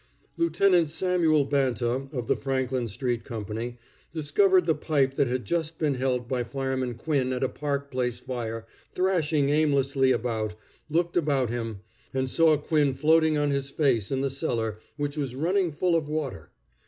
[0.35, 3.77] Lieutenant Samuel Banta of the Franklin street company,
[4.11, 8.17] discovering the pipe that had just been held by Fireman Quinn at a Park Place
[8.17, 10.55] fire thrashing aimlessly about,
[10.89, 11.81] looked about him,
[12.15, 16.09] and saw Quinn floating on his face in the cellar, which was running full of
[16.09, 16.49] water.